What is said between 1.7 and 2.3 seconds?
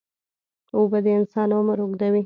اوږدوي.